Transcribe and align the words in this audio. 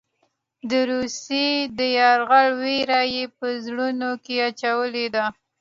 د 0.69 0.71
روسیې 0.91 1.49
د 1.77 1.79
یرغل 1.97 2.47
وېره 2.61 3.01
یې 3.15 3.25
په 3.37 3.47
زړونو 3.65 4.09
کې 4.23 4.35
اچولې 4.49 5.07
ده. 5.15 5.25